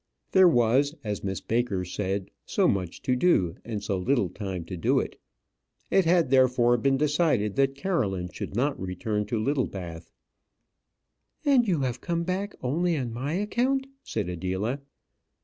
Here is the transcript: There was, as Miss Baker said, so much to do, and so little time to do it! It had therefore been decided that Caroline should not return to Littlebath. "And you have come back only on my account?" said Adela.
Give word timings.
There 0.31 0.47
was, 0.47 0.95
as 1.03 1.23
Miss 1.23 1.41
Baker 1.41 1.85
said, 1.85 2.31
so 2.43 2.67
much 2.67 3.03
to 3.03 3.15
do, 3.15 3.57
and 3.63 3.83
so 3.83 3.99
little 3.99 4.29
time 4.29 4.65
to 4.65 4.75
do 4.75 4.99
it! 4.99 5.21
It 5.91 6.05
had 6.05 6.31
therefore 6.31 6.77
been 6.77 6.97
decided 6.97 7.55
that 7.57 7.75
Caroline 7.75 8.29
should 8.31 8.55
not 8.55 8.81
return 8.81 9.27
to 9.27 9.37
Littlebath. 9.37 10.11
"And 11.45 11.67
you 11.67 11.81
have 11.81 12.01
come 12.01 12.23
back 12.23 12.55
only 12.63 12.97
on 12.97 13.13
my 13.13 13.33
account?" 13.33 13.85
said 14.01 14.27
Adela. 14.27 14.79